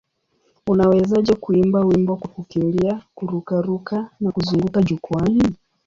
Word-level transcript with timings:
Unawezaje 0.67 1.33
kuimba 1.35 1.79
wimbo 1.85 2.17
kwa 2.17 2.29
kukimbia, 2.29 3.01
kururuka 3.15 4.09
na 4.19 4.31
kuzunguka 4.31 4.81
jukwaani? 4.81 5.43